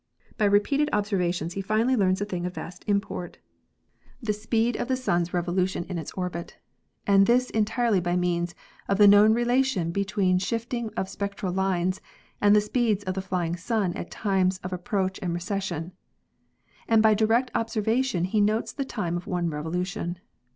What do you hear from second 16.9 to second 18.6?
by direct observation he